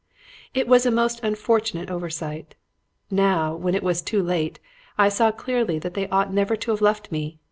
It 0.55 0.67
was 0.67 0.87
a 0.87 0.89
most 0.89 1.19
unfortunate 1.23 1.91
oversight. 1.91 2.55
Now, 3.11 3.53
when 3.53 3.75
it 3.75 3.83
was 3.83 4.01
too 4.01 4.23
late, 4.23 4.59
I 4.97 5.09
saw 5.09 5.31
clearly 5.31 5.77
that 5.77 5.93
they 5.93 6.07
ought 6.09 6.33
never 6.33 6.55
to 6.55 6.71
have 6.71 6.81
left 6.81 7.11
me. 7.11 7.37